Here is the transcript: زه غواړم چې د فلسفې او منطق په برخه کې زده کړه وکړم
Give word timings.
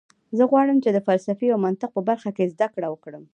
زه 0.37 0.43
غواړم 0.51 0.77
چې 0.83 0.89
د 0.91 0.97
فلسفې 1.07 1.47
او 1.53 1.59
منطق 1.65 1.89
په 1.93 2.01
برخه 2.09 2.29
کې 2.37 2.51
زده 2.53 2.67
کړه 2.73 2.87
وکړم 2.89 3.23